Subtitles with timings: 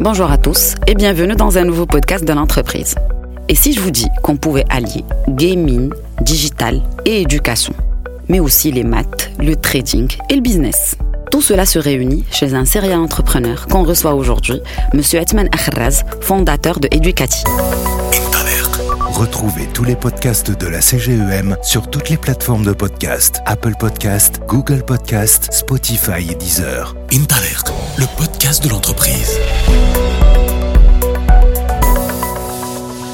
[0.00, 2.94] Bonjour à tous et bienvenue dans un nouveau podcast de l'entreprise.
[3.48, 5.90] Et si je vous dis qu'on pouvait allier gaming,
[6.20, 7.74] digital et éducation,
[8.28, 10.96] mais aussi les maths, le trading et le business
[11.36, 14.62] tout cela se réunit chez un serial entrepreneur qu'on reçoit aujourd'hui,
[14.94, 15.02] M.
[15.12, 17.44] Etman Akhraz, fondateur de Educati.
[19.12, 24.40] Retrouvez tous les podcasts de la CGEM sur toutes les plateformes de podcast Apple Podcast,
[24.46, 26.94] Google Podcast, Spotify et Deezer.
[27.12, 27.64] Intalert,
[27.98, 29.38] le podcast de l'entreprise.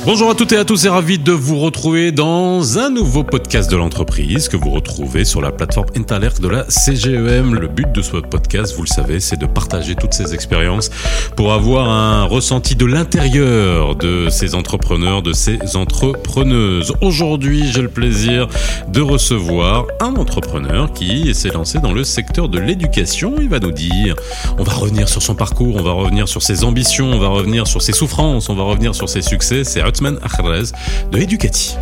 [0.04, 3.70] Bonjour à toutes et à tous et ravi de vous retrouver dans un nouveau podcast
[3.70, 7.54] de l'entreprise que vous retrouvez sur la plateforme Intalert de la CGEM.
[7.54, 10.90] Le but de ce podcast, vous le savez, c'est de partager toutes ces expériences
[11.36, 16.92] pour avoir un ressenti de l'intérieur de ces entrepreneurs, de ces entrepreneuses.
[17.00, 18.48] Aujourd'hui, j'ai le plaisir
[18.88, 23.36] de recevoir un entrepreneur qui s'est lancé dans le secteur de l'éducation.
[23.38, 24.16] Il va nous dire,
[24.58, 27.68] on va revenir sur son parcours, on va revenir sur ses ambitions, on va revenir
[27.68, 29.62] sur ses souffrances, on va revenir sur ses succès.
[29.92, 30.72] Othman Akhrez
[31.10, 31.76] de Educati.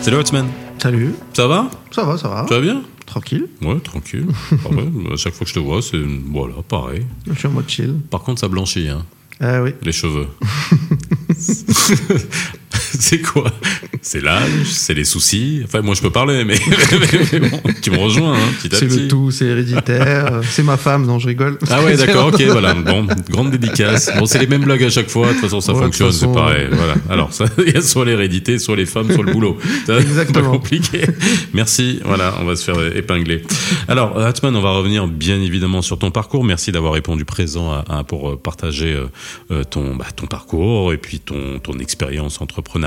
[0.00, 0.46] Salut Othman.
[0.78, 1.14] Salut.
[1.34, 1.70] Ça va?
[1.90, 2.46] Ça va, ça va.
[2.48, 2.82] Tu vas bien?
[3.04, 3.46] Tranquille.
[3.60, 4.26] Ouais, tranquille.
[4.62, 4.88] Pareil.
[5.12, 6.00] À chaque fois que je te vois, c'est
[6.32, 7.06] voilà, pareil.
[7.26, 7.96] Je suis en mode chill.
[8.10, 9.04] Par contre, ça blanchit, hein.
[9.38, 9.74] Ah oui.
[9.82, 10.28] Les cheveux.
[13.00, 13.50] c'est quoi
[14.02, 15.62] C'est l'âge, c'est les soucis.
[15.64, 18.78] Enfin, moi, je peux parler, mais, mais, mais bon, tu me rejoins, hein, petit à
[18.78, 19.00] C'est petit.
[19.00, 20.40] le tout, c'est héréditaire.
[20.48, 21.58] c'est ma femme, non, je rigole.
[21.70, 22.74] Ah ouais, d'accord, ok, voilà.
[22.74, 24.10] Bon, grande dédicace.
[24.18, 25.28] Bon, c'est les mêmes blagues à chaque fois.
[25.28, 26.66] De toute façon, ça Ouais, fonctionne, façon, c'est pareil.
[26.70, 26.94] Voilà.
[27.10, 27.30] Alors,
[27.66, 29.58] il y a soit l'hérédité, soit les femmes, soit le boulot.
[29.86, 30.50] C'est Exactement.
[30.52, 31.02] pas compliqué.
[31.52, 32.00] Merci.
[32.04, 33.42] Voilà, on va se faire épingler.
[33.88, 36.44] Alors, Hatman, on va revenir bien évidemment sur ton parcours.
[36.44, 39.06] Merci d'avoir répondu présent à, à- pour euh, partager euh,
[39.50, 42.83] euh, ton, bah, ton parcours et puis ton, ton expérience entrepreneuriale.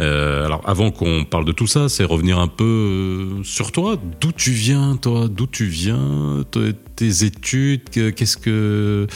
[0.00, 3.96] Euh, alors, avant qu'on parle de tout ça, c'est revenir un peu euh, sur toi.
[4.20, 5.28] D'où tu viens, toi?
[5.30, 6.44] D'où tu viens?
[6.50, 9.06] Te- Tes études que- Qu'est-ce que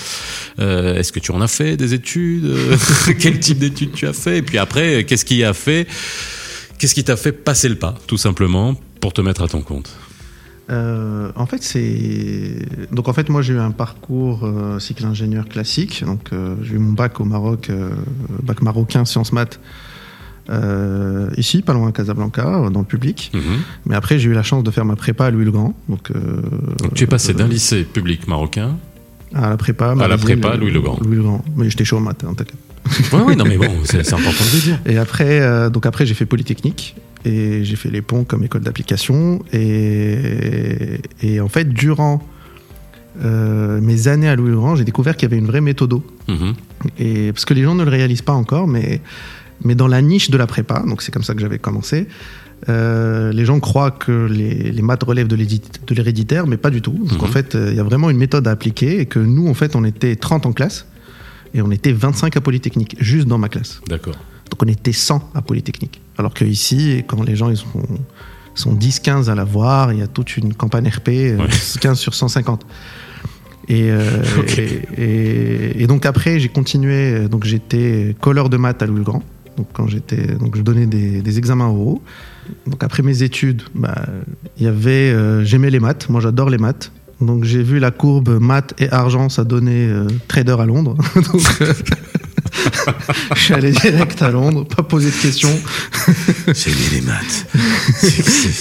[0.60, 2.52] euh, Est-ce que tu en as fait des études?
[3.20, 4.38] Quel type d'études tu as fait?
[4.38, 5.86] Et puis après, qu'est-ce qui a fait
[6.78, 9.90] Qu'est-ce qui t'a fait passer le pas, tout simplement, pour te mettre à ton compte?
[10.70, 12.56] Euh, en fait, c'est.
[12.92, 16.04] Donc, en fait, moi, j'ai eu un parcours euh, cycle ingénieur classique.
[16.04, 17.70] Donc, euh, j'ai eu mon bac au Maroc,
[18.42, 19.60] bac marocain, sciences maths,
[21.36, 23.30] ici, pas loin à Casablanca, dans le public.
[23.34, 23.42] Mhm.
[23.86, 25.74] Mais après, j'ai eu la chance de faire ma prépa à Louis-le-Grand.
[25.88, 28.76] Donc, Donc tu es passé d'un lycée public marocain.
[29.34, 29.88] à la prépa.
[29.88, 30.98] la Marie-Ville, prépa, Louis-le-Grand.
[31.02, 31.44] Louis-le-Grand.
[31.56, 32.58] Mais j'étais chaud en maths, hein, t'inquiète.
[33.12, 34.78] Ouais, ouais, non mais bon, c'est c'est important de le dire.
[34.86, 38.62] Et après, euh, donc après j'ai fait Polytechnique et j'ai fait les ponts comme école
[38.62, 39.42] d'application.
[39.52, 42.22] Et, et en fait, durant
[43.24, 46.04] euh, mes années à Louis-le-Grand, j'ai découvert qu'il y avait une vraie méthodo.
[46.28, 46.54] Mhm.
[46.98, 49.00] Et, parce que les gens ne le réalisent pas encore, mais,
[49.64, 52.06] mais dans la niche de la prépa, donc c'est comme ça que j'avais commencé,
[52.68, 55.36] euh, les gens croient que les, les maths relèvent de
[55.94, 56.92] l'héréditaire, mais pas du tout.
[56.92, 57.24] Donc Mhm.
[57.24, 59.54] en fait, euh, il y a vraiment une méthode à appliquer et que nous, en
[59.54, 60.86] fait, on était 30 en classe
[61.54, 63.80] et on était 25 à Polytechnique, juste dans ma classe.
[63.88, 64.16] D'accord.
[64.58, 66.00] Donc on était 100 à Polytechnique.
[66.16, 67.82] Alors que ici, quand les gens ils sont,
[68.54, 71.46] sont 10-15 à la voir, il y a toute une campagne RP, euh, Ouais.
[71.80, 72.66] 15 sur 150.
[73.68, 74.22] Et, euh,
[74.58, 77.28] et, et- et donc après, j'ai continué.
[77.28, 79.22] Donc j'étais colleur de maths à Louis le Grand.
[79.56, 82.02] Donc quand j'étais, donc je donnais des, des examens oraux.
[82.66, 84.06] Donc après mes études, bah,
[84.56, 86.08] il y avait, euh, j'aimais les maths.
[86.08, 86.90] Moi, j'adore les maths.
[87.20, 90.96] Donc j'ai vu la courbe maths et argent, ça donnait euh, trader à Londres.
[91.16, 91.72] donc euh,
[93.34, 95.58] je suis allé direct à Londres, pas poser de questions.
[96.46, 97.46] J'ai mis les maths.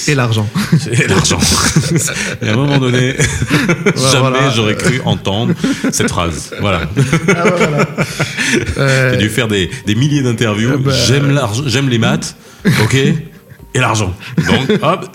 [0.07, 0.47] Et l'argent.
[0.79, 1.39] c'est l'argent.
[2.41, 3.15] Et à un moment donné,
[3.95, 4.49] jamais voilà.
[4.55, 5.53] j'aurais cru entendre
[5.91, 6.51] cette phrase.
[6.61, 6.81] Voilà.
[7.29, 7.87] Ah, voilà.
[8.77, 10.71] Euh, J'ai dû faire des, des milliers d'interviews.
[10.71, 12.35] Euh, bah- J'aime l'argent, j'aime les maths.
[12.83, 12.95] Ok.
[12.95, 14.15] Et l'argent.
[14.37, 15.05] Donc, hop,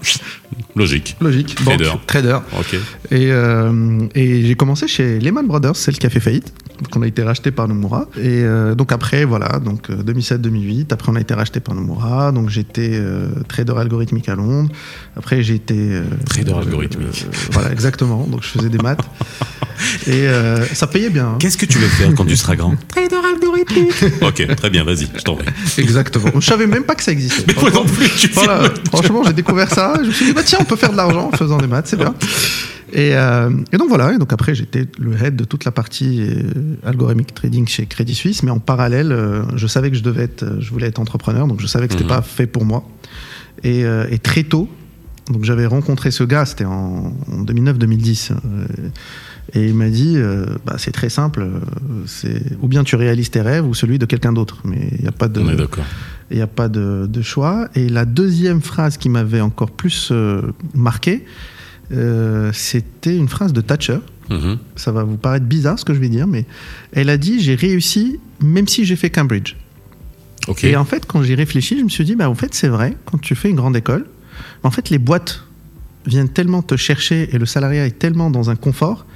[0.77, 1.17] logique.
[1.21, 1.55] Logique.
[1.65, 1.85] Trader.
[1.85, 2.39] Banque, trader.
[2.59, 2.75] Ok.
[3.11, 6.53] Et, euh, et j'ai commencé chez Lehman Brothers, celle qui a fait faillite.
[6.83, 8.07] Donc on a été racheté par Nomura.
[8.17, 10.93] Et euh, donc après, voilà, donc euh, 2007-2008.
[10.93, 12.33] Après, on a été racheté par Nomura.
[12.33, 14.71] Donc j'étais euh, trader algorithmique à Londres.
[15.17, 15.75] Après, j'ai été.
[15.77, 17.25] euh, Trader euh, algorithmique.
[17.27, 18.27] euh, voilà, exactement.
[18.27, 19.01] Donc je faisais des maths.
[20.07, 21.27] Et euh, ça payait bien.
[21.27, 21.37] hein.
[21.41, 22.75] Qu'est-ce que tu veux faire quand tu seras grand?
[22.89, 23.93] Trader algorithmique.
[24.23, 25.49] Ok, très bien, vas-y, je t'en prie.
[25.79, 26.31] Exactement.
[26.39, 27.45] Je savais même pas que ça existait.
[27.49, 28.63] Mais moi non plus, tu Voilà,
[28.93, 29.95] franchement, j'ai découvert ça.
[30.03, 31.87] Je me suis dit, bah tiens, on peut faire de l'argent en faisant des maths,
[31.89, 32.15] c'est bien.
[32.95, 36.21] Et, euh, et donc voilà, et donc après j'étais le head de toute la partie
[36.21, 40.25] euh, algorithmique trading chez Crédit Suisse, mais en parallèle, euh, je savais que je devais
[40.25, 42.11] être, euh, je voulais être entrepreneur, donc je savais que c'était Mhm.
[42.11, 42.85] pas fait pour moi.
[43.65, 44.69] Et, euh, et très tôt,
[45.31, 48.67] donc j'avais rencontré ce gars, c'était en, en 2009-2010, euh,
[49.55, 50.17] et il m'a dit,
[50.67, 51.47] bah, c'est très simple,
[52.07, 55.09] c'est ou bien tu réalises tes rêves ou celui de quelqu'un d'autre, mais il n'y
[55.09, 55.85] a pas de, On est d'accord.
[56.31, 57.69] il n'y a pas de, de choix.
[57.75, 60.13] Et la deuxième phrase qui m'avait encore plus
[60.75, 61.25] marqué,
[61.93, 63.99] Euh, C'était une phrase de Thatcher.
[64.31, 64.59] Mhm.
[64.77, 66.47] Ça va vous paraître bizarre ce que je vais dire, mais
[66.93, 69.57] elle a dit J'ai réussi même si j'ai fait Cambridge.
[70.63, 72.97] Et en fait, quand j'y réfléchi, je me suis dit bah, En fait, c'est vrai,
[73.05, 74.07] quand tu fais une grande école,
[74.63, 75.45] en fait, les boîtes
[76.07, 79.07] viennent tellement te chercher et le salariat est tellement dans un confort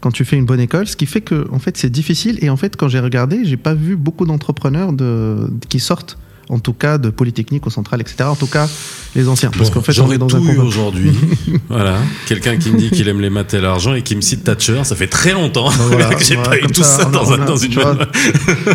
[0.00, 2.38] quand tu fais une bonne école, ce qui fait que en fait c'est difficile.
[2.42, 6.18] Et en fait, quand j'ai regardé, j'ai pas vu beaucoup d'entrepreneurs de, qui sortent,
[6.50, 8.24] en tout cas de Polytechnique au Central, etc.
[8.24, 8.68] En tout cas,
[9.16, 10.64] les anciens, parce Bon, qu'en fait, j'en on ai est dans tout un confort.
[10.66, 11.12] aujourd'hui.
[11.68, 11.96] voilà.
[12.26, 14.80] Quelqu'un qui me dit qu'il aime les maths et l'argent et qui me cite Thatcher.
[14.84, 17.32] Ça fait très longtemps Ben voilà, que j'ai voilà, pas eu tout ça, a- dans,
[17.32, 17.96] a- dans une vois,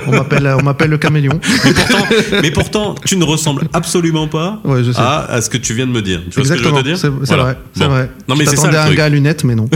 [0.08, 1.40] on m'appelle, on m'appelle le caméléon.
[1.66, 2.06] mais, pourtant,
[2.42, 5.00] mais pourtant, tu ne ressembles absolument pas Ouais, je sais.
[5.00, 6.22] à, à ce que tu viens de me dire.
[6.30, 7.44] Tu vois Exactement, ce que je veux te dire c'est Voilà.
[7.44, 7.90] vrai, c'est Bon.
[7.90, 8.10] vrai.
[8.28, 8.98] Non, Je mais c'est ça le un truc.
[8.98, 9.70] gars à lunettes, mais non.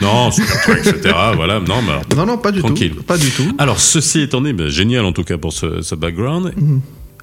[0.00, 1.14] Non, super truc, etc.
[1.36, 1.60] Voilà.
[1.60, 2.94] Non, mais Non, non, pas du Tranquille.
[2.96, 3.02] tout.
[3.02, 3.44] Pas du tout.
[3.58, 6.52] Alors, ceci étant dit, ben, génial en tout cas pour ce, ce background.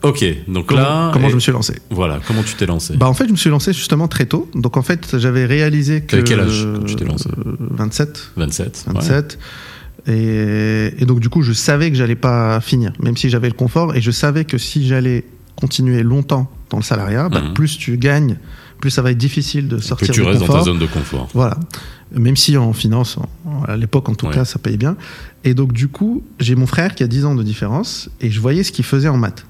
[0.03, 1.09] Ok, donc Comment, là.
[1.11, 3.37] comment je me suis lancé Voilà, comment tu t'es lancé Bah en fait, je me
[3.37, 4.49] suis lancé justement très tôt.
[4.53, 8.85] Donc en fait, j'avais réalisé que quel âge quand tu t'es lancé Euh, 27, 27.
[8.87, 8.93] ouais.
[8.93, 9.39] 27.
[10.07, 13.55] Et, et donc du coup, je savais que j'allais pas finir, même si j'avais le
[13.55, 13.95] confort.
[13.95, 17.53] Et je savais que si j'allais continuer longtemps dans le salariat, bah, Mhm.
[17.53, 18.37] plus tu gagnes,
[18.79, 20.59] plus ça va être difficile de Que sortir tu du restes dans confort.
[20.63, 21.27] ta zone de confort.
[21.33, 21.57] Voilà.
[22.11, 24.33] Même si en finance, en- à l'époque en tout Ouais.
[24.33, 24.95] cas, ça payait bien.
[25.43, 28.39] Et donc du coup, j'ai mon frère qui a 10 ans de différence et je
[28.39, 29.45] voyais ce qu'il faisait en maths.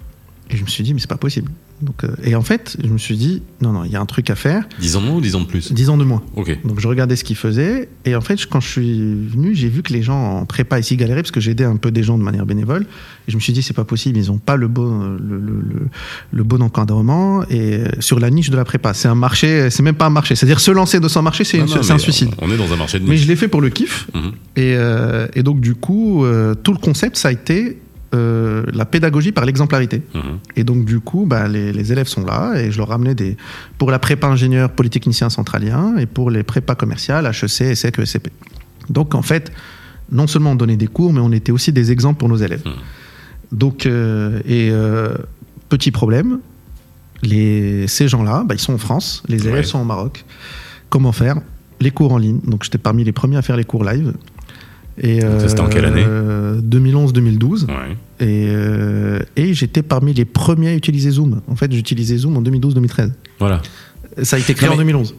[0.49, 1.51] Et je me suis dit, mais c'est pas possible.
[1.81, 4.05] Donc, euh, et en fait, je me suis dit, non, non, il y a un
[4.07, 4.63] truc à faire.
[4.79, 6.23] 10 ans de moins ou 10 ans de plus 10 ans de moins.
[6.35, 6.57] Ok.
[6.65, 7.89] Donc je regardais ce qu'il faisait.
[8.05, 10.95] Et en fait, quand je suis venu, j'ai vu que les gens en prépa ici
[10.97, 12.87] galéraient parce que j'aidais un peu des gens de manière bénévole.
[13.27, 15.61] Et je me suis dit, c'est pas possible, ils n'ont pas le bon, le, le,
[16.31, 17.43] le- bon encadrement.
[17.49, 20.09] Et euh, sur la niche de la prépa, c'est un marché, c'est même pas un
[20.11, 20.35] marché.
[20.35, 22.29] C'est-à-dire se lancer dans son marché, c'est un mais suicide.
[22.41, 23.23] On est dans un marché de Mais niche.
[23.23, 24.07] je l'ai fait pour le kiff.
[24.15, 24.31] Mhm.
[24.55, 27.79] Et, euh, et donc, du coup, euh, tout le concept, ça a été
[28.15, 30.01] euh, la pédagogie par l'exemplarité.
[30.13, 30.21] Mhm.
[30.55, 33.35] Et donc, du coup, bah, les, les élèves sont là et je leur ramenais des.
[33.77, 38.29] pour la prépa ingénieur polytechnicien centralien et pour les prépas commerciales, HEC, ESSEC, ESCP.
[38.89, 39.51] Donc, en fait,
[40.11, 42.63] non seulement on donnait des cours, mais on était aussi des exemples pour nos élèves.
[42.65, 42.73] Mhm.
[43.51, 45.13] Donc, euh, et euh,
[45.69, 46.39] petit problème,
[47.23, 49.63] les, ces gens-là, bah, ils sont en France, les élèves Ouais.
[49.63, 50.23] sont au Maroc.
[50.89, 51.37] Comment faire?
[51.81, 52.39] Les cours en ligne.
[52.45, 54.13] Donc, j'étais parmi les premiers à faire les cours live.
[54.99, 57.65] Et, c'était en quelle année euh, 2011-2012.
[57.65, 57.73] Ouais.
[58.19, 61.41] Et, euh, et j'étais parmi les premiers à utiliser Zoom.
[61.47, 63.11] En fait, j'utilisais Zoom en 2012-2013.
[63.39, 63.61] Voilà.
[64.23, 65.15] Ça a été créé Non, en mais- 2011.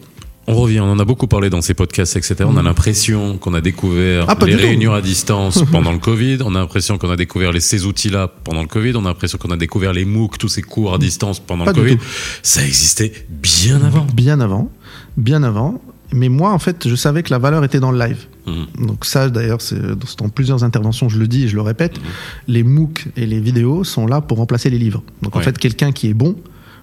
[0.47, 2.37] On revient, on en a beaucoup parlé dans ces podcasts, etc.
[2.47, 4.29] On a l'impression qu'on a découvert Mm.
[4.29, 6.39] Ah, les réunions à distance pendant le Covid.
[6.43, 8.93] On a l'impression qu'on a découvert les, ces outils-là pendant le Covid.
[8.95, 11.73] On a l'impression qu'on a découvert les MOOC, tous ces cours à distance pendant Pas
[11.73, 11.97] le Covid.
[11.97, 12.03] tout.
[12.41, 14.07] Ça existait bien avant.
[14.11, 14.71] Bien avant.
[15.17, 15.79] Bien avant.
[16.13, 18.25] Mais moi, en fait, je savais que la valeur était dans le live.
[18.47, 18.87] Mhm.
[18.87, 19.79] Donc ça, d'ailleurs, c'est
[20.17, 22.05] dans plusieurs interventions, je le dis et je le répète, Mhm.
[22.47, 25.03] les MOOC et les vidéos sont là pour remplacer les livres.
[25.21, 26.35] Donc en fait, quelqu'un qui est bon,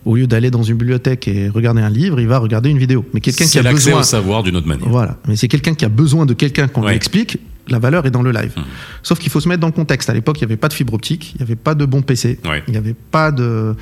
[0.05, 3.05] au lieu d'aller dans une bibliothèque et regarder un livre, il va regarder une vidéo.
[3.13, 4.01] Mais quelqu'un qui C'est a l'accès besoin...
[4.01, 4.89] au savoir d'une autre manière.
[4.89, 5.19] Voilà.
[5.27, 6.91] Mais c'est quelqu'un qui a besoin de quelqu'un qu'on Ouais.
[6.91, 7.39] lui explique.
[7.69, 8.53] La valeur est dans le live.
[8.57, 8.63] Mhm.
[9.03, 10.09] Sauf qu'il faut se mettre dans le contexte.
[10.09, 12.01] À l'époque, il n'y avait pas de fibre optique, il n'y avait pas de bon
[12.03, 12.63] PC, Ouais.
[12.69, 13.43] il n'y avait pas de.
[13.43, 13.75] euh,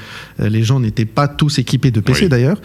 [0.48, 2.28] Les gens n'étaient pas tous équipés de PC Oui.
[2.30, 2.56] d'ailleurs.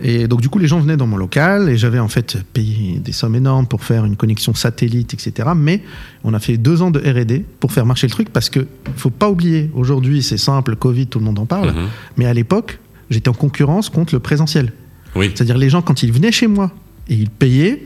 [0.00, 3.00] Et donc, du coup, les gens venaient dans mon local et j'avais en fait payé
[3.00, 5.48] des sommes énormes pour faire une connexion satellite, etc.
[5.56, 5.82] Mais
[6.22, 8.66] on a fait deux ans de RD pour faire marcher le truc parce que
[8.96, 11.70] faut pas oublier, aujourd'hui, c'est simple, Covid, tout le monde en parle.
[11.72, 11.86] Mhm.
[12.18, 12.78] Mais à l'époque,
[13.10, 14.72] j'étais en concurrence contre le présentiel.
[15.16, 15.32] Oui.
[15.34, 16.70] C'est-à-dire les gens, quand ils venaient chez moi
[17.08, 17.82] et ils payaient,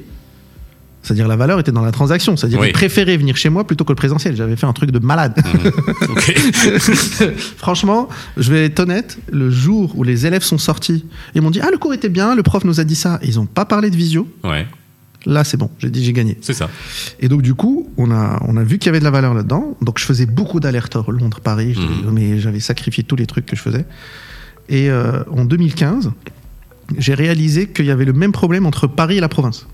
[1.02, 2.36] c'est-à-dire la valeur était dans la transaction.
[2.36, 2.68] C'est-à-dire Oui.
[2.68, 4.36] ils préféraient venir chez moi plutôt que le présentiel.
[4.36, 5.34] J'avais fait un truc de malade.
[6.08, 6.34] Ok.
[7.56, 11.04] Franchement, je vais être honnête, le jour où les élèves sont sortis,
[11.34, 13.18] ils m'ont dit Ah, le cours était bien, le prof nous a dit ça.
[13.22, 14.28] Ils n'ont pas parlé de visio.
[14.44, 14.66] Ouais.
[15.24, 16.36] Là, c'est bon, j'ai dit j'ai gagné.
[16.40, 16.68] C'est ça.
[17.20, 19.34] Et donc, du coup, on a, on a vu qu'il y avait de la valeur
[19.34, 19.76] là-dedans.
[19.80, 22.10] Donc, je faisais beaucoup d'allers-retours Londres-Paris, Mhm.
[22.12, 23.84] mais j'avais sacrifié tous les trucs que je faisais.
[24.68, 26.10] Et euh, en 2015,
[26.98, 29.66] j'ai réalisé qu'il y avait le même problème entre Paris et la province.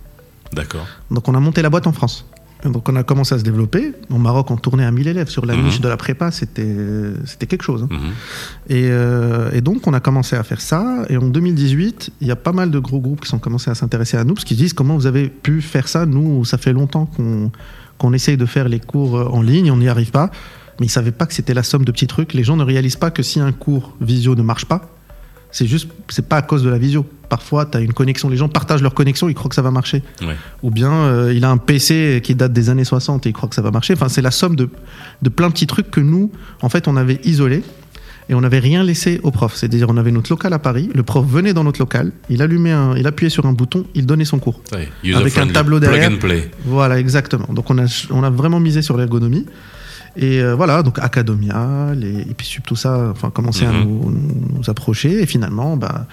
[0.52, 0.87] D'accord.
[1.11, 2.25] Donc on a monté la boîte en France.
[2.64, 3.93] Donc on a commencé à se développer.
[4.11, 5.28] Au Maroc, on tournait à 1000 élèves.
[5.28, 5.64] Sur la Mhm.
[5.67, 6.75] niche de la prépa, c'était
[7.25, 7.85] c'était quelque chose.
[7.85, 7.88] hein.
[7.95, 8.11] Mhm.
[8.71, 11.05] Et, euh, et donc on a commencé à faire ça.
[11.09, 13.76] Et en 2018, il y a pas mal de gros groupes qui sont commencés à
[13.76, 16.05] s'intéresser à nous parce qu'ils disent comment vous avez pu faire ça?
[16.05, 17.52] Nous, ça fait longtemps qu'on
[17.99, 20.31] qu'on essaye de faire les cours euh, en ligne, on n'y arrive pas.
[20.81, 22.33] Mais ils savaient pas que c'était la somme de petits trucs.
[22.35, 24.83] Les gens ne réalisent pas que si un cours visio ne marche pas,
[25.50, 27.05] c'est juste, c'est pas à cause de la visio.
[27.28, 29.70] Parfois, tu as une connexion, les gens partagent leur connexion, ils croient que ça va
[29.70, 30.02] marcher.
[30.23, 30.37] Ouais.
[30.62, 33.49] Ou bien euh, il a un PC qui date des années 60 et il croit
[33.49, 33.94] que ça va marcher.
[33.94, 34.70] Enfin, c'est la somme de,
[35.23, 36.30] de plein de petits trucs que nous,
[36.62, 37.62] en fait, on avait isolés
[38.30, 39.54] et on n'avait rien laissé au prof.
[39.54, 42.73] C'est-à-dire, on avait notre local à Paris, le prof venait dans notre local, il allumait
[42.73, 44.61] un, il appuyait sur un bouton, il donnait son cours.
[45.14, 46.11] Avec un tableau Plug derrière.
[46.12, 46.50] and play.
[46.64, 47.49] Voilà, exactement.
[47.52, 49.47] Donc on a, on a vraiment misé sur l'ergonomie.
[50.20, 53.84] Et euh, voilà, donc Academia, les, et puis tout ça, enfin, commençait à Mhm.
[53.84, 54.10] nous,
[54.56, 55.22] nous approcher.
[55.22, 56.06] Et finalement, bah,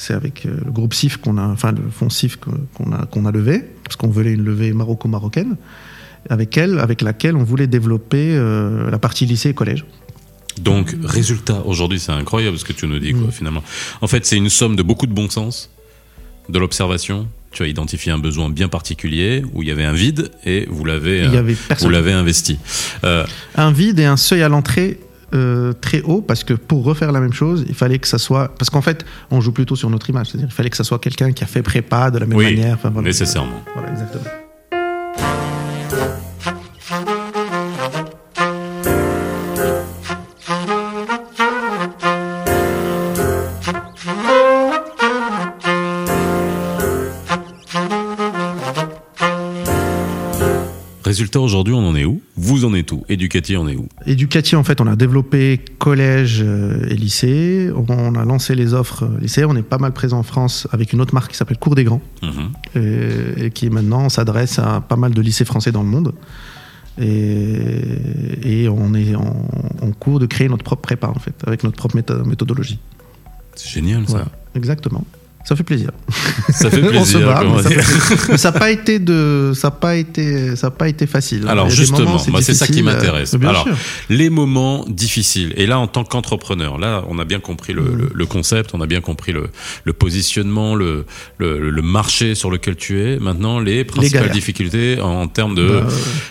[0.00, 3.26] C'est avec euh, le groupe CIF qu'on a, enfin le fonds CIF qu'on a, qu'on
[3.26, 5.56] a levé, parce qu'on voulait une levée maroco-marocaine,
[6.30, 9.84] avec elle, avec laquelle on voulait développer euh, la partie lycée et collège.
[10.60, 13.62] Donc, résultat, aujourd'hui, c'est incroyable ce que tu nous dis, quoi, finalement.
[14.00, 15.68] En fait, c'est une somme de beaucoup de bon sens,
[16.48, 17.26] de l'observation.
[17.50, 20.84] Tu as identifié un besoin bien particulier où il y avait un vide et vous
[20.84, 22.58] l'avez, euh, vous l'avez investi.
[23.04, 23.24] Euh,
[23.56, 25.00] un vide et un seuil à l'entrée
[25.34, 28.54] euh, très haut parce que pour refaire la même chose, il fallait que ça soit
[28.58, 30.98] parce qu'en fait, on joue plutôt sur notre image, c'est-à-dire il fallait que ça soit
[30.98, 32.74] quelqu'un qui a fait prépa de la même oui, manière.
[32.74, 33.08] Enfin, voilà.
[33.08, 33.62] nécessairement.
[33.74, 34.24] Voilà, exactement.
[51.08, 52.20] Résultat, aujourd'hui, on en est où?
[52.36, 53.02] Vous en êtes où?
[53.08, 53.88] Educati en est où?
[54.04, 57.70] Educati, en fait, on a développé collège euh, et lycée.
[57.88, 59.46] On a lancé les offres euh, lycée.
[59.46, 61.84] On est pas mal présent en France avec une autre marque qui s'appelle Cours des
[61.84, 62.02] Grands.
[62.22, 62.50] Mhm.
[62.82, 66.12] et, et qui maintenant s'adresse à pas mal de lycées français dans le monde.
[67.00, 69.48] Et, et on est en,
[69.80, 72.80] en cours de créer notre propre prépa, en fait, avec notre propre métho- méthodologie.
[73.54, 74.26] C'est génial, ça.
[74.54, 75.04] Exactement.
[75.48, 75.90] Ça fait plaisir.
[76.50, 77.26] Ça fait On se plaisir.
[77.26, 78.32] bat, comment mais ça fait.
[78.32, 81.46] Mais ça n'a pas été de, ça a pas été, ça a pas été facile.
[81.48, 83.32] Alors justement, moments, moi c'est ça qui m'intéresse.
[83.34, 83.74] euh, Alors sûr.
[84.10, 85.54] les moments difficiles.
[85.56, 88.80] Et là, en tant qu'entrepreneur, là, on a bien compris le, le- le concept, on
[88.82, 89.48] a bien compris le,
[89.84, 91.06] le positionnement, le,
[91.82, 93.18] marché sur lequel tu es.
[93.18, 95.86] Maintenant, les principales difficultés en, en termes de, Bah,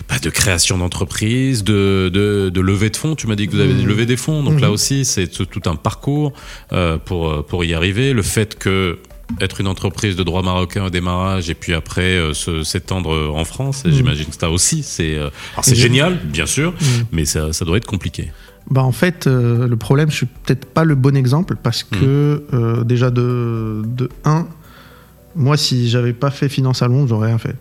[0.08, 3.16] bah, de création d'entreprise, de, de, de levée de fonds.
[3.16, 3.86] Tu m'as dit que vous avez Mhm.
[3.86, 6.32] levé des fonds, donc là aussi, c'est tout un parcours
[6.72, 8.12] euh, pour euh, pour y arriver.
[8.12, 8.98] Le fait que
[9.40, 13.28] être une entreprise de droit marocain au démarrage et puis après euh, se- s'étendre euh,
[13.28, 13.92] en France, Mhm.
[13.92, 17.04] j'imagine que ça aussi, c'est euh, alors c'est génial, bien sûr, Mhm.
[17.12, 18.32] mais ça, ça doit être compliqué.
[18.70, 22.42] Bah en fait, euh, le problème, je suis peut-être pas le bon exemple parce que
[22.52, 24.46] euh, déjà de, de 1,
[25.36, 27.56] moi si j'avais pas fait finance à Londres, j'aurais rien fait.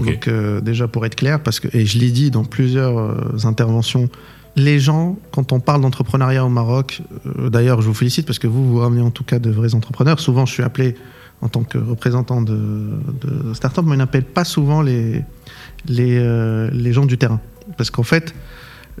[0.00, 0.28] Donc
[0.62, 4.08] déjà pour être clair, parce que et je l'ai dit dans plusieurs interventions,
[4.56, 8.46] les gens quand on parle d'entrepreneuriat au Maroc, euh, d'ailleurs je vous félicite parce que
[8.46, 10.20] vous vous ramenez en tout cas de vrais entrepreneurs.
[10.20, 10.94] Souvent je suis appelé
[11.40, 12.54] en tant que représentant de,
[13.20, 15.22] de start-up, mais on n'appelle pas souvent les
[15.86, 17.40] les, euh, les gens du terrain
[17.76, 18.34] parce qu'en fait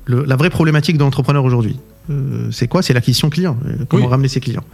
[0.06, 1.78] le- la vraie problématique de l'entrepreneur aujourd'hui,
[2.10, 2.82] euh, c'est quoi?
[2.82, 3.56] C'est l'acquisition client.
[3.88, 4.10] Comment Oui.
[4.10, 4.64] ramener ses clients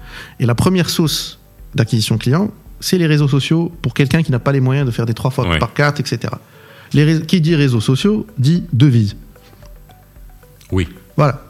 [0.41, 1.39] Et la première source
[1.75, 5.05] d'acquisition client, c'est les réseaux sociaux pour quelqu'un qui n'a pas les moyens de faire
[5.07, 5.59] des trois fois Ouais.
[5.59, 6.33] par carte, etc.
[6.95, 9.15] Les qui dit réseaux sociaux dit devise.
[10.73, 11.43] Oui, Voilà.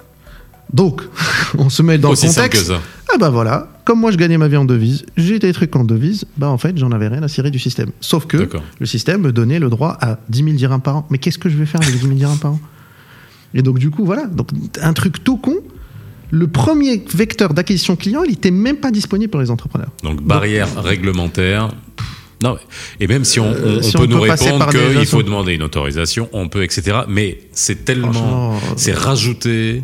[0.73, 1.03] Donc,
[1.59, 2.73] on se met dans aussi le simple que contexte.
[2.73, 2.81] ça.
[3.13, 5.83] Ah bah voilà, comme moi je gagnais ma vie en devise, j'ai des trucs en
[5.83, 7.91] devise, bah en fait j'en avais rien à cirer du système.
[8.01, 8.49] Sauf que
[8.79, 11.07] le système me donnait le droit à 10 000 dirhams par an.
[11.11, 12.61] Mais qu'est-ce que je vais faire avec 10 000 dirhams par an?
[13.53, 14.51] Et donc du coup voilà, donc
[14.81, 15.57] un truc tout con.
[16.31, 19.91] Le premier vecteur d'acquisition client, il était même pas disponible pour les entrepreneurs.
[20.05, 21.71] Donc barrière réglementaire.
[22.43, 22.57] Non,
[23.01, 25.23] et même si on, on- Euh, si peut on nous peut passer répondre qu'il faut
[25.23, 27.01] demander une autorisation, on peut, etc.
[27.09, 29.83] Mais c'est tellement, Franchement, euh, c'est rajouter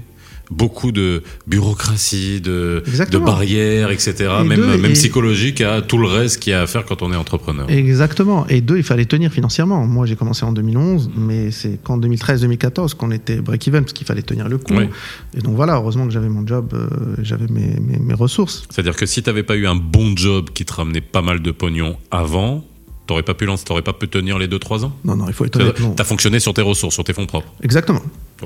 [0.50, 2.82] beaucoup de bureaucratie, de,
[3.18, 4.14] barrières, etc.
[4.40, 6.84] Et même, deux, même et- psychologique à tout le reste qu'il y a à faire
[6.84, 7.68] quand on est entrepreneur.
[7.70, 8.46] Exactement.
[8.48, 9.86] Et deux, il fallait tenir financièrement.
[9.86, 14.22] Moi, j'ai commencé en 2011, mais c'est qu'en 2013-2014 qu'on était break-even parce qu'il fallait
[14.22, 14.74] tenir le coup.
[14.74, 14.88] Oui.
[15.36, 16.88] Et donc voilà, heureusement que j'avais mon job, euh,
[17.22, 18.64] j'avais mes, mes, mes ressources.
[18.70, 21.50] C'est-à-dire que si t'avais pas eu un bon job qui te ramenait pas mal de
[21.50, 22.64] pognon avant,
[23.06, 24.92] t'aurais pas pu lancer, t'aurais pas pu tenir les 2-3 ans?
[25.04, 25.80] Non, non, il faut être honnête.
[25.96, 27.48] T'as fonctionné sur tes ressources, sur tes fonds propres.
[27.62, 28.02] Exactement.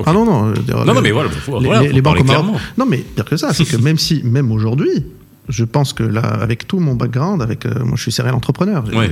[0.06, 0.48] Ah non, non.
[0.50, 2.56] euh, Non, non, mais voilà, faut- les, voilà, les- faut les banques clairement.
[2.78, 5.04] Non, mais pire que ça, c'est que même si, même aujourd'hui,
[5.48, 8.84] je pense que là, avec tout mon background, avec euh, moi, je suis serial entrepreneur.
[8.94, 9.10] Ouais.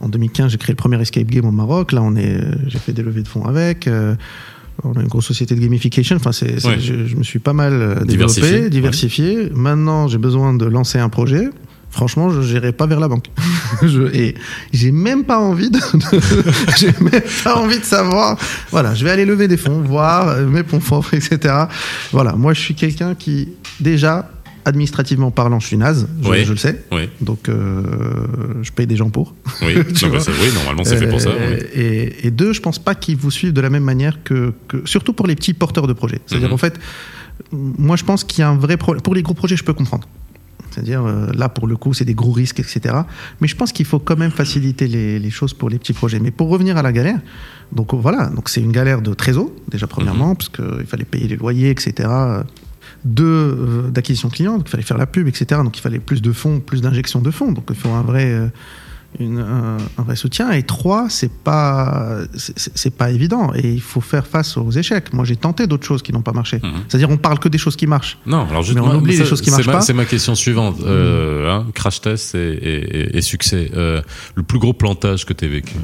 [0.00, 1.92] en 2015, j'ai créé le premier escape game au Maroc.
[1.92, 3.86] Là, on est, euh, j'ai fait des levées de fonds avec.
[3.88, 4.14] euh,
[4.84, 6.16] on a une grosse société de gamification.
[6.16, 6.78] Enfin, c'est, Ouais.
[6.78, 9.50] je, je me suis pas mal euh, Diversifié, développé, diversifié.
[9.54, 11.48] Maintenant, j'ai besoin de lancer un projet.
[11.90, 13.26] Franchement, je n'irai pas vers la banque.
[13.82, 14.34] je, et
[14.72, 16.20] j'ai même pas envie de, de-
[16.78, 18.36] j'ai même pas envie de savoir.
[18.70, 21.54] Voilà, je vais aller lever des fonds, voir euh, mes fonds propres, etc.
[22.12, 23.48] Voilà, moi, je suis quelqu'un qui,
[23.80, 24.30] déjà,
[24.66, 26.06] administrativement parlant, je suis naze.
[26.22, 26.44] Je, Oui.
[26.44, 26.84] je le sais.
[26.92, 27.82] Oui, Donc, euh,
[28.62, 29.34] je paye des gens pour.
[29.62, 29.74] oui.
[30.02, 31.30] Non, bah, oui, normalement c'est fait pour ça.
[31.30, 31.80] Euh, oui.
[31.80, 34.82] et, et deux, je pense pas qu'ils vous suivent de la même manière que, que-
[34.84, 36.20] surtout pour les petits porteurs de projets.
[36.26, 36.54] C'est-à-dire Mhm.
[36.54, 36.78] en fait,
[37.52, 39.02] moi je pense qu'il y a un vrai problème.
[39.02, 40.06] Pour les gros projets, je peux comprendre.
[40.70, 42.94] C'est-à-dire euh, là pour le coup, c'est des gros risques, etc.
[43.40, 46.18] Mais je pense qu'il faut quand même faciliter les, les choses pour les petits projets.
[46.20, 47.20] Mais pour revenir à la galère,
[47.72, 50.36] donc euh, voilà, donc c'est une galère de trésor déjà premièrement, Mhm.
[50.36, 52.08] parce qu'il fallait payer les loyers, etc.
[53.04, 55.60] Deux, euh, d'acquisition client, donc il fallait faire la pub, etc.
[55.62, 57.52] Donc il fallait plus de fonds, plus d'injection de fonds.
[57.52, 58.48] Donc il faut un vrai, euh,
[59.18, 60.50] une, un, un vrai soutien.
[60.52, 63.52] Et trois, c'est pas, c'est- pas évident.
[63.54, 65.12] Et il faut faire face aux échecs.
[65.12, 66.60] Moi, j'ai tenté d'autres choses qui n'ont pas marché.
[66.62, 66.72] Mhm.
[66.88, 68.18] C'est-à-dire, on parle que des choses qui marchent.
[68.26, 69.80] Non, alors juste Mais on moi, oublie les choses qui marchent ma- pas.
[69.80, 70.76] C'est ma question suivante.
[70.84, 73.70] Euh, hein, crash test et, et- et- et succès.
[73.74, 74.00] Euh,
[74.34, 75.74] le plus gros plantage que tu as vécu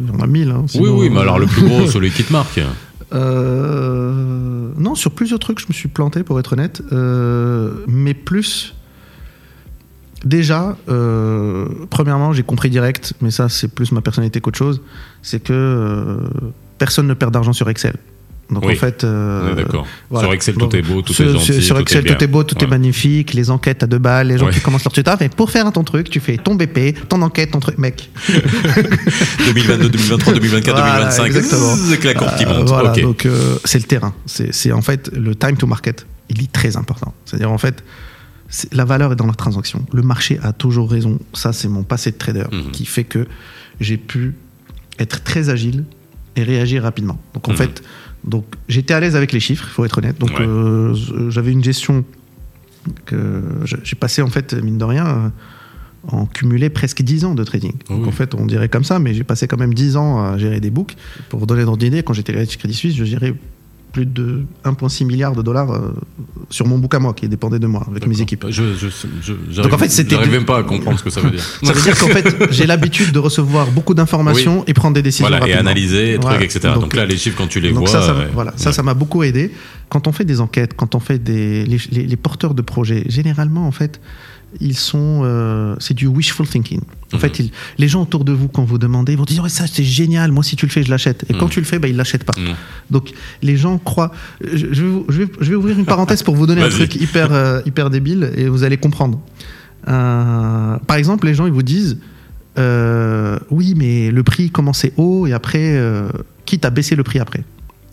[0.00, 0.50] Il y en a mille.
[0.50, 2.60] hein, Oui, oui, mais alors le plus gros, celui qui te marque.
[3.12, 6.82] Euh, non, sur plusieurs trucs, je me suis planté, pour être honnête.
[6.92, 8.74] Euh, mais plus.
[10.26, 14.80] Déjà, euh, premièrement, j'ai compris direct, mais ça, c'est plus ma personnalité qu'autre chose,
[15.22, 16.16] c'est que euh,
[16.78, 17.94] personne ne perd d'argent sur Excel.
[18.50, 18.74] Donc Oui.
[18.74, 19.04] en fait.
[19.04, 19.86] euh, D'accord.
[20.10, 20.26] voilà.
[20.26, 21.62] Sur Excel, Bon, tout est beau, tout est gentil.
[21.62, 22.14] sur tout Excel, bien.
[22.14, 24.52] tout est beau, tout est magnifique, les enquêtes à deux balles, les gens Ouais.
[24.52, 25.16] qui commencent leur tuteur.
[25.20, 27.78] Mais pour faire ton truc, tu fais ton BP, ton enquête, ton truc.
[27.78, 28.10] Mec,
[29.46, 31.24] 2022, 2023, 2024, Voilà, 2025.
[31.26, 31.74] exactement.
[32.04, 32.68] La courbe qui monte.
[32.68, 33.00] voilà, ok.
[33.02, 33.28] donc
[33.64, 34.12] c'est le terrain.
[34.26, 36.04] C'est en fait le time to market.
[36.28, 37.14] Il est très important.
[37.24, 37.84] C'est-à-dire en fait,
[38.72, 39.84] la valeur est dans la transaction.
[39.92, 41.18] Le marché a toujours raison.
[41.32, 42.70] Ça, c'est mon passé de trader Mhm.
[42.72, 43.26] qui fait que
[43.80, 44.34] j'ai pu
[44.98, 45.84] être très agile
[46.36, 47.18] et réagir rapidement.
[47.34, 47.56] Donc en Mhm.
[47.58, 47.82] fait,
[48.24, 50.18] donc j'étais à l'aise avec les chiffres, il faut être honnête.
[50.18, 50.46] Donc Ouais.
[50.46, 50.94] euh,
[51.30, 52.04] j'avais une gestion
[53.04, 53.42] que
[53.82, 55.06] j'ai passé en fait mine de rien.
[55.06, 55.28] euh,
[56.08, 57.72] en cumulé presque 10 ans de trading.
[57.88, 58.06] Donc Oui.
[58.08, 60.60] en fait, on dirait comme ça, mais j'ai passé quand même 10 ans à gérer
[60.60, 60.94] des books.
[61.28, 63.34] Pour vous donner l'ordre d'idée, quand j'étais chez Crédit Suisse, je gérais
[63.96, 65.94] plus de 1,6 milliard de dollars euh,
[66.50, 68.44] sur mon book à moi, qui dépendait de moi, avec mes équipes.
[68.50, 68.88] Je, je,
[69.22, 71.30] je, j'arrive- Donc, en fait, c'était j'arrive même pas à comprendre ce que ça veut
[71.30, 71.40] dire.
[71.62, 75.26] Ça veut dire qu'en fait, j'ai l'habitude de recevoir beaucoup d'informations et prendre des décisions
[75.28, 76.44] Voilà, et analyser, trucs, Voilà.
[76.44, 76.74] etc.
[76.78, 77.88] Donc, là, les chiffres, quand tu les donc vois.
[77.88, 78.28] ça, ça, ouais.
[78.34, 78.74] voilà, ça, Ouais.
[78.74, 79.50] ça m'a beaucoup aidé.
[79.88, 83.04] Quand on fait des enquêtes, quand on fait des les, les- les porteurs de projets,
[83.08, 83.98] généralement en fait,
[84.60, 86.80] ils sont, euh, c'est du wishful thinking.
[87.12, 87.20] En Mhm.
[87.20, 89.66] fait, ils- les gens autour de vous, quand vous demandez, ils vont dire ouais, ça
[89.66, 90.32] c'est génial.
[90.32, 91.24] Moi, si tu le fais, je l'achète.
[91.28, 91.50] Et quand Mhm.
[91.52, 92.34] tu le fais, bah, ils l'achètent pas.
[92.90, 94.12] Donc les gens croient.
[94.42, 96.68] Je, je vais, vous- je vais- je vais ouvrir une parenthèse pour vous donner un
[96.68, 99.20] truc hyper euh, hyper débile et vous allez comprendre.
[99.88, 101.98] Euh, par exemple, les gens ils vous disent
[103.50, 105.80] oui, mais le prix commençait haut et après,
[106.44, 107.44] quitte à baisser le prix après.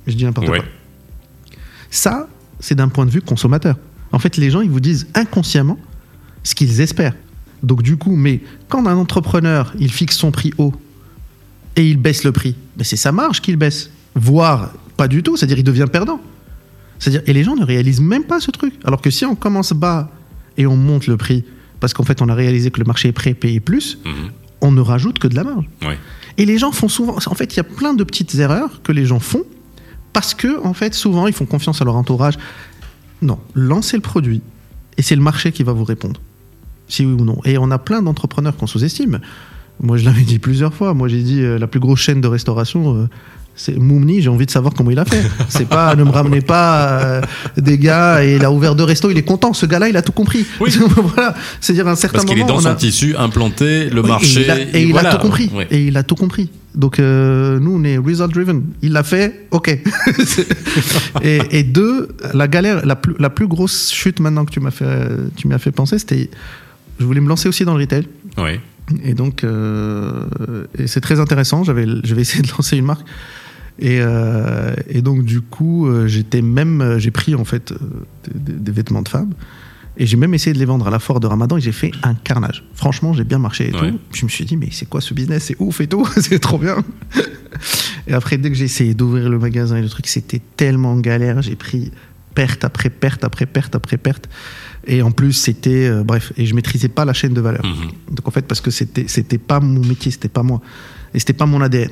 [0.08, 0.60] Je dis n'importe Ouais.
[0.60, 0.68] quoi.
[1.92, 2.28] Ça,
[2.60, 3.76] c'est d'un point de vue consommateur.
[4.12, 5.78] En fait, les gens ils vous disent inconsciemment
[6.44, 7.16] ce qu'ils espèrent.
[7.62, 10.74] Donc du coup, mais quand un entrepreneur il fixe son prix haut
[11.76, 15.38] et il baisse le prix, mais c'est sa marge qu'il baisse, voire pas du tout,
[15.38, 16.20] c'est-à-dire il devient perdant.
[17.00, 18.74] C'est-à-dire et les gens ne réalisent même pas ce truc.
[18.84, 20.12] Alors que si on commence bas
[20.58, 21.44] et on monte le prix
[21.80, 24.12] parce qu'en fait on a réalisé que le marché est prêt à payer plus, Mhm.
[24.62, 25.66] on ne rajoute que de la marge.
[25.82, 25.98] Ouais.
[26.38, 27.16] Et les gens font souvent.
[27.28, 29.44] En fait, il y a plein de petites erreurs que les gens font
[30.14, 32.36] parce que, en fait, souvent, ils font confiance à leur entourage.
[33.22, 34.42] Non, lancez le produit
[34.98, 36.20] et c'est le marché qui va vous répondre.
[36.88, 37.40] Si oui ou non.
[37.46, 39.20] Et on a plein d'entrepreneurs qu'on sous-estime.
[39.82, 40.94] Moi, je l'avais dit plusieurs fois.
[40.94, 42.96] Moi, j'ai dit euh, la plus grosse chaîne de restauration.
[42.96, 43.08] euh,
[43.56, 45.22] c'est Moumni, j'ai envie de savoir comment il a fait.
[45.48, 47.22] C'est pas, ne me ramenez pas euh,
[47.58, 49.54] des gars et il a ouvert deux restos, il est content.
[49.54, 50.46] Ce gars-là, il a tout compris.
[50.60, 50.72] Oui.
[50.96, 51.36] voilà.
[51.62, 54.08] C'est-à-dire, un certain Parce qu'il est moment, dans on son a- tissu implanté, le oui,
[54.10, 54.42] marché.
[54.42, 55.12] Et il a, et il a voilà.
[55.16, 55.52] tout compris.
[55.70, 56.50] Et il a tout compris.
[56.74, 58.64] Donc nous, on est result driven.
[58.82, 59.70] Il l'a fait, ok.
[61.24, 64.72] et, et deux, la galère, la plus, la plus grosse chute maintenant que tu m'as
[64.72, 64.86] fait,
[65.36, 66.30] tu m'as fait penser, c'était,
[67.04, 68.08] je voulais me lancer aussi dans le retail.
[68.38, 68.62] Ouais.
[69.04, 70.24] Et donc, euh,
[70.80, 71.66] et c'est très intéressant.
[71.66, 73.06] J'avais, je vais essayer de lancer une marque.
[73.78, 77.74] Et, euh, et donc, du coup, euh, j'étais même, j'ai pris en fait
[78.34, 79.34] des, vêtements de femmes.
[79.98, 81.92] Et j'ai même essayé de les vendre à la foire de Ramadan et j'ai fait
[82.04, 82.64] un carnage.
[82.74, 83.92] Franchement, j'ai bien marché et Ouais.
[83.92, 84.00] tout.
[84.14, 85.44] Je me suis dit, mais c'est quoi ce business?
[85.44, 86.78] C'est ouf et tout, c'est trop bien.
[88.08, 91.42] et après, dès que j'ai essayé d'ouvrir le magasin et le truc, c'était tellement galère.
[91.42, 91.92] J'ai pris
[92.36, 94.28] perte après perte après perte après perte.
[94.86, 95.86] Et en plus, c'était.
[95.88, 97.66] euh, bref, et je maîtrisais pas la chaîne de valeur.
[97.66, 97.92] Mhm.
[98.16, 100.62] Donc en fait, parce que c'était c'était pas mon métier, c'était pas moi,
[101.14, 101.90] et c'était pas mon ADN.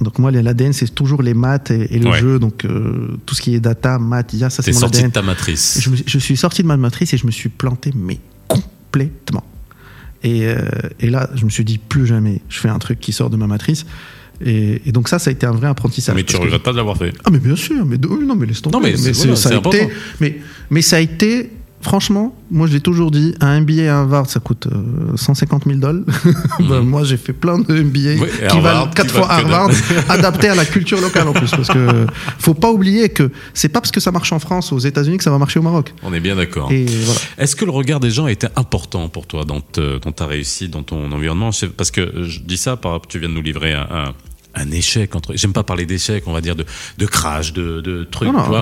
[0.00, 2.20] Donc moi, l'ADN, c'est toujours les maths et, et le Ouais.
[2.20, 2.38] jeu.
[2.38, 5.10] Donc euh, tout ce qui est data, maths, IA, ça c'est mon sorti ADN.
[5.10, 5.78] de ta matrice.
[5.82, 9.44] Je, me- je suis sorti de ma matrice et je me suis planté, mais complètement.
[10.22, 10.58] Et, euh,
[11.00, 13.36] et là, je me suis dit, plus jamais, je fais un truc qui sort de
[13.36, 13.86] ma matrice.
[14.44, 16.14] Et, et donc ça, ça a été un vrai apprentissage.
[16.14, 17.12] Mais tu que- regrettes pas de l'avoir fait.
[17.24, 18.76] ah mais bien sûr, mais de- non mais laisse tomber.
[18.76, 19.78] Non, mais c'est- voilà, ça c'est a important.
[19.78, 20.38] été, mais
[20.70, 24.40] mais ça a été franchement, moi je l'ai toujours dit, un MBA à Harvard ça
[24.40, 26.02] coûte euh, 150 000 dollars.
[26.68, 28.20] Ben, moi j'ai fait plein de MBA Mhm.
[28.22, 29.70] Oui, qui Harvard, valent quatre qui fois valent que Harvard,
[30.10, 32.06] adaptés à la culture locale en plus, parce que
[32.38, 35.24] faut pas oublier que c'est pas parce que ça marche en France, aux États-Unis que
[35.24, 35.94] ça va marcher au Maroc.
[36.02, 36.68] On est bien d'accord.
[36.70, 37.20] Voilà.
[37.38, 40.26] Est-ce que le regard des gens a été important pour toi dans, te- dans ta
[40.26, 41.52] réussite, dans ton environnement?
[41.52, 44.12] C'est- Parce que je dis ça, par, tu viens de nous livrer un, un-
[44.58, 45.14] un échec.
[45.14, 46.64] entre J'aime pas parler d'échec, on va dire de,
[46.98, 48.58] de crash, de, de trucs, Non, tu vois.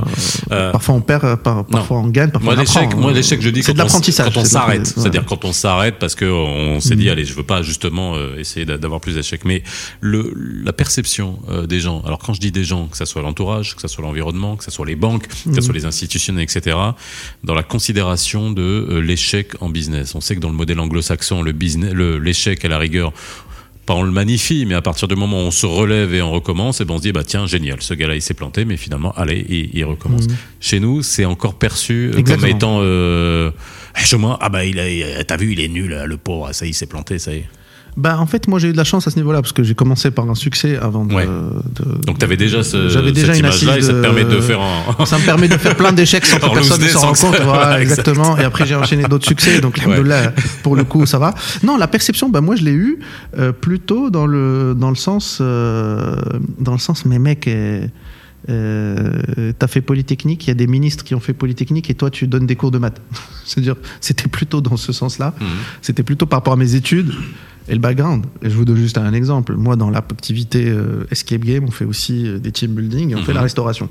[0.53, 2.81] euh, Euh, Parfois on perd, euh, par- parfois on gagne, parfois moi, on apprend.
[2.81, 4.81] l'échec, moi, l'échec, je dis c'est quand de on, quand on s'arrête.
[4.81, 4.85] ouais.
[4.97, 7.11] C'est-à-dire quand on s'arrête parce que on s'est dit, Mhm.
[7.13, 9.45] allez, je veux pas justement euh, essayer d'a- d'avoir plus d'échecs.
[9.45, 9.63] Mais
[10.01, 10.33] le,
[10.65, 12.03] la perception euh, des gens.
[12.07, 14.65] Alors quand je dis des gens, que ça soit l'entourage, que ça soit l'environnement, que
[14.65, 16.77] ça soit les banques, que ça soit les institutionnels, etc.
[17.45, 20.15] Dans la considération de l'échec en business.
[20.15, 23.13] On sait que dans le modèle anglo-saxon, le business, l'échec à la rigueur
[23.87, 26.33] pas on le magnifie, mais à partir du moment où on se relève et on
[26.33, 28.77] recommence, et ben on se dit bah tiens génial, ce gars-là il s'est planté, mais
[28.77, 30.29] finalement allez il, il recommence.
[30.29, 30.37] Mhm.
[30.61, 33.53] Chez nous c'est encore perçu euh, comme étant euh,
[33.97, 36.75] chez moi ah bah il a, t'as vu il est nul le pauvre, ça il
[36.75, 37.49] s'est planté, ça y est.
[37.97, 39.75] Bah, en fait, moi, j'ai eu de la chance à ce niveau-là parce que j'ai
[39.75, 41.15] commencé par un succès avant de.
[41.15, 41.25] Ouais.
[41.27, 44.39] de- Donc t'avais déjà ce, J'avais déjà cette une image-là et ça te permet de
[44.41, 45.05] faire un.
[45.07, 47.41] Ça me permet de faire plein d'échecs sans que personne ne s'en rende compte.
[47.43, 48.37] Voilà, exactement.
[48.37, 49.61] Et après, j'ai enchaîné d'autres succès.
[49.61, 50.33] Donc, alhamdoulilah,
[50.63, 51.35] pour le coup, ça va.
[51.63, 52.99] Non, la perception, bah, moi, je l'ai eu
[53.39, 55.39] euh, plutôt dans le, dans le sens.
[55.41, 56.17] euh,
[56.59, 57.49] dans le sens, mais mec.
[57.49, 57.87] Euh,
[58.49, 62.11] euh, t'as fait Polytechnique, il y a des ministres qui ont fait Polytechnique et toi
[62.11, 63.01] tu donnes des cours de maths.
[63.45, 65.35] C'est-à-dire, c'était plutôt dans ce sens-là.
[65.41, 65.47] Mhm.
[65.83, 67.13] C'était plutôt par rapport à mes études
[67.69, 68.25] et le background.
[68.43, 69.55] Et je vous donne juste un exemple.
[69.57, 73.23] Moi, dans l'activité euh, Escape Game, on fait aussi euh, des team building et on
[73.23, 73.37] fait Mhm.
[73.37, 73.89] la restauration.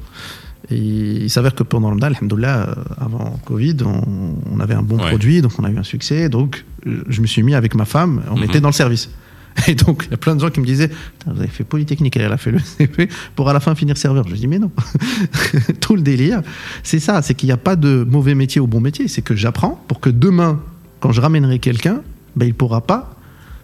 [0.71, 4.97] Et il s'avère que pendant le alhamdoulilah, euh, avant Covid, on, on avait un bon
[4.97, 5.09] Ouais.
[5.09, 6.27] produit, donc on a eu un succès.
[6.29, 8.43] Donc, je me suis mis avec ma femme, on Mhm.
[8.45, 9.09] était dans le service.
[9.67, 10.89] Et donc, il y a plein de gens qui me disaient
[11.25, 14.27] Vous avez fait Polytechnique, elle a fait le CP pour à la fin finir serveur.
[14.27, 14.71] Je dis Mais non
[15.81, 16.41] Tout le délire,
[16.83, 19.07] c'est ça c'est qu'il n'y a pas de mauvais métier ou bon métier.
[19.07, 20.61] C'est que j'apprends pour que demain,
[20.99, 22.01] quand je ramènerai quelqu'un,
[22.35, 23.11] ben, il ne pourra pas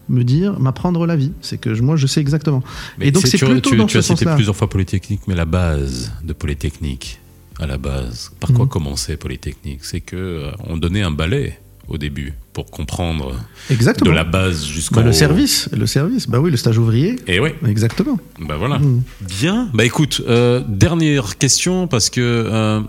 [0.09, 1.31] me dire, m'apprendre la vie.
[1.41, 2.63] C'est que je- moi, je sais exactement.
[2.97, 5.35] Mais Et donc, c'est plutôt tu, dans tu ce as cité plusieurs fois Polytechnique, mais
[5.35, 7.19] la base de Polytechnique,
[7.59, 8.69] à la base, par quoi Mhm.
[8.71, 9.79] commençait Polytechnique?
[9.83, 11.59] C'est que euh, on donnait un balai
[11.91, 13.35] au début pour comprendre
[13.69, 14.09] Exactement.
[14.11, 16.27] de la base jusqu'au Bah, le service, le service.
[16.27, 17.17] Bah oui, le stage ouvrier.
[17.27, 18.19] Et oui, Exactement.
[18.39, 18.79] bah voilà.
[18.79, 19.03] Mm.
[19.21, 19.69] Bien.
[19.73, 22.81] Bah écoute, euh, dernière question parce que euh,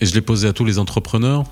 [0.00, 1.44] et je l'ai posé à tous les entrepreneurs.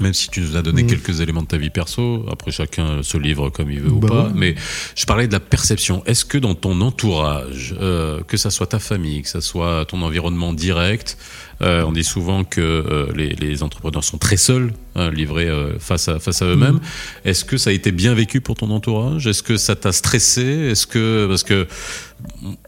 [0.00, 0.86] Même si tu nous as donné Mm.
[0.88, 4.08] quelques éléments de ta vie perso, après chacun se livre comme il veut ou Bah
[4.08, 4.22] pas.
[4.24, 4.32] ouais.
[4.34, 4.54] Mais
[4.96, 6.02] je parlais de la perception.
[6.04, 10.02] Est-ce que dans ton entourage, euh, que ça soit ta famille, que ça soit ton
[10.02, 15.10] environnement direct, euh, on dit souvent que euh, les, les entrepreneurs sont très seuls, hein,
[15.10, 16.80] livrés euh, face à face à eux-mêmes.
[17.24, 19.26] Est-ce que ça a été bien vécu pour ton entourage?
[19.26, 20.42] Est-ce que ça t'a stressé?
[20.42, 21.66] Est-ce que parce que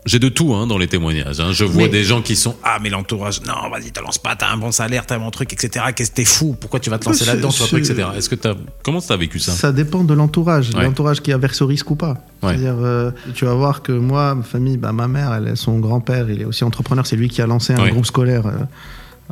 [0.04, 1.40] j'ai de tout hein, dans les témoignages.
[1.40, 1.52] hein.
[1.52, 4.34] Je vois Mais- des gens qui sont ah mais l'entourage non vas-y te lance pas
[4.36, 6.56] t'as un bon salaire t'as un bon truc etc qu'est-ce que t'es fou?
[6.60, 8.08] Pourquoi tu vas te lancer C'est- là-dedans etc.
[8.16, 9.52] Est-ce que t'as comment t'as vécu ça?
[9.52, 10.82] Ça dépend de l'entourage, Ouais.
[10.84, 12.18] l'entourage qui averse au risque ou pas.
[12.42, 12.50] Ouais.
[12.52, 16.28] C'est-à-dire, euh, tu vas voir que moi, ma famille, bah, ma mère, elle, son grand-père,
[16.28, 17.90] il est aussi entrepreneur, c'est lui qui a lancé un Ouais.
[17.90, 18.46] groupe scolaire.
[18.46, 18.58] euh,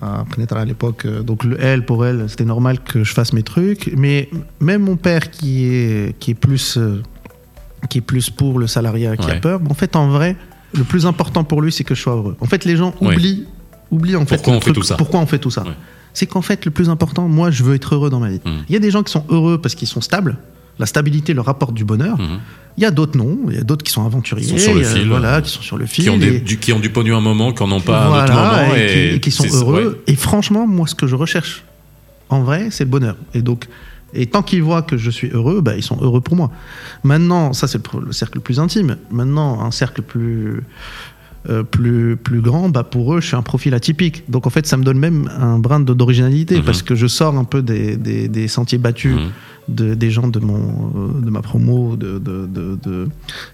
[0.02, 0.24] à
[0.56, 3.92] à l'époque, donc le, elle pour elle, c'était normal que je fasse mes trucs.
[3.96, 4.28] Mais
[4.60, 7.02] même mon père qui est qui est plus euh,
[7.88, 9.32] qui est plus pour le salariat, qui Ouais.
[9.36, 10.36] a peur, en fait en vrai,
[10.74, 12.36] le plus important pour lui, c'est que je sois heureux.
[12.40, 13.46] En fait, les gens oublient
[13.90, 15.70] oublient en fait Pourquoi le on fait tout ça Pourquoi on fait tout ça Ouais.
[16.12, 18.40] C'est qu'en fait, le plus important, moi, je veux être heureux dans ma vie.
[18.44, 18.50] Mm.
[18.68, 20.36] Il y a des gens qui sont heureux parce qu'ils sont stables.
[20.78, 22.18] La stabilité leur apporte du bonheur.
[22.18, 22.40] Mhm.
[22.76, 23.38] Il y a d'autres non.
[23.48, 24.44] Il y a d'autres qui sont aventuriers.
[24.46, 25.08] Qui sont sur le fil.
[25.08, 26.04] Voilà, qui sont sur le fil.
[26.04, 28.04] qui ont, des, et- du, qui ont du pognon un moment qui en ont pas
[28.06, 30.02] un autre voilà, moment et, et, qui, et qui sont heureux.
[30.08, 31.62] Et franchement, moi, ce que je recherche,
[32.30, 33.16] en vrai, c'est le bonheur.
[33.32, 33.68] Et donc,
[34.12, 36.50] et tant qu'ils voient que je suis heureux, bah, ils sont heureux pour moi.
[37.04, 38.96] Maintenant, ça, c'est le, le cercle le plus intime.
[39.10, 40.62] Maintenant, un cercle plus.
[41.50, 44.24] Euh, plus, plus grand, bah pour eux, je suis un profil atypique.
[44.30, 46.64] Donc en fait, ça me donne même un brin d'originalité Mhm.
[46.64, 49.30] parce que je sors un peu des, des, des sentiers battus Mhm.
[49.68, 53.08] de, des gens de, mon, euh, de ma promo de, de,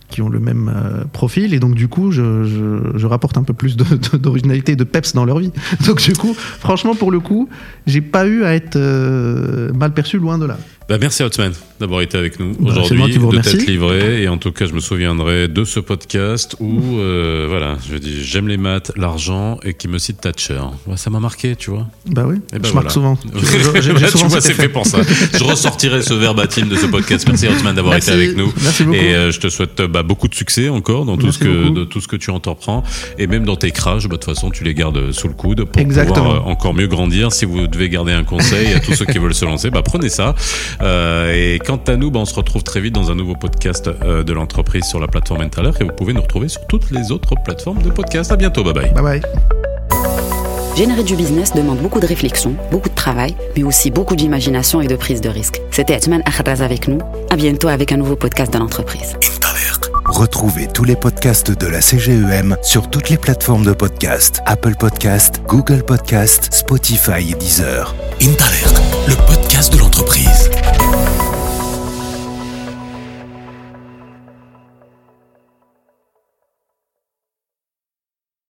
[0.09, 1.53] qui ont le même euh, profil.
[1.55, 5.13] Et donc, du coup, je, je, je rapporte un peu plus d'originalité et de peps
[5.15, 5.53] dans leur vie.
[5.87, 7.49] Donc, du coup, franchement, pour le coup,
[7.87, 10.59] j'ai pas eu à être euh, mal perçu loin de là.
[10.91, 14.25] Bah, merci Hotman d'avoir été avec nous Bah, aujourd'hui, de t'être livré.
[14.25, 18.25] Et en tout cas, je me souviendrai de ce podcast où, euh, voilà, je dis
[18.25, 20.61] j'aime les maths, l'argent et qui me cite Thatcher.
[20.89, 21.87] Ouais, ça m'a marqué, tu vois.
[22.07, 22.83] Bah oui, ben je voilà.
[22.83, 23.17] marque souvent.
[23.35, 24.99] Là, souvent tu vois, cet c'est fait pour ça.
[25.33, 27.25] Je ressortirai ce verbatim de ce podcast.
[27.29, 28.53] Merci Hotman d'avoir été avec nous.
[28.61, 28.99] Merci beaucoup.
[28.99, 31.69] Et euh, je te souhaite bah, beaucoup de succès encore dans tout Merci ce que
[31.71, 32.83] de tout ce que tu entreprends
[33.17, 34.09] et même dans tes crash.
[34.09, 36.17] Bah, de toute façon, tu les gardes sous le coude pour Exactement.
[36.17, 37.33] pouvoir euh, encore mieux grandir.
[37.33, 40.09] Si vous devez garder un conseil à tous ceux qui veulent se lancer, bah, prenez
[40.09, 40.35] ça.
[40.83, 43.89] Euh, et quant à nous, bah, on se retrouve très vite dans un nouveau podcast
[43.89, 47.13] euh, de l'entreprise sur la plateforme Entaler et vous pouvez nous retrouver sur toutes les
[47.13, 48.33] autres plateformes de podcast.
[48.33, 48.65] À bientôt.
[48.65, 48.93] Bye bye.
[48.93, 49.23] Bye bye.
[50.77, 54.87] Générer du business demande beaucoup de réflexion, beaucoup de travail, mais aussi beaucoup d'imagination et
[54.87, 55.61] de prise de risque.
[55.71, 57.01] C'était Atman Akhraz avec nous.
[57.29, 59.17] À bientôt avec un nouveau podcast de l'entreprise.
[60.07, 65.43] Retrouvez tous les podcasts de la CGEM sur toutes les plateformes de podcast Apple Podcast,
[65.47, 67.95] Google Podcast, Spotify et Deezer.
[68.23, 68.80] Intalert,